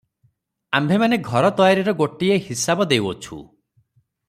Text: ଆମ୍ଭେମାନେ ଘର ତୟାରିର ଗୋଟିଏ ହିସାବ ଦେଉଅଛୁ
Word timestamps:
ଆମ୍ଭେମାନେ 0.79 1.19
ଘର 1.27 1.51
ତୟାରିର 1.59 1.95
ଗୋଟିଏ 2.01 2.39
ହିସାବ 2.47 2.91
ଦେଉଅଛୁ 2.95 3.41